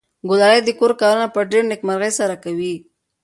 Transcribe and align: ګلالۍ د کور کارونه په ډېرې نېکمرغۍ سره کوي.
ګلالۍ 0.29 0.59
د 0.65 0.69
کور 0.79 0.91
کارونه 1.01 1.27
په 1.35 1.39
ډېرې 1.49 1.67
نېکمرغۍ 1.71 2.11
سره 2.19 2.35
کوي. 2.43 2.75